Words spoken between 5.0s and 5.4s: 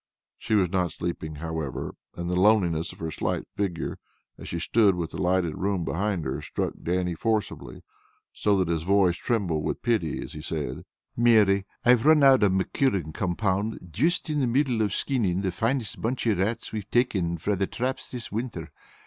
the